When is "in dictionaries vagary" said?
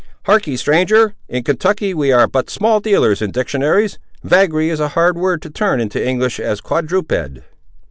3.21-4.69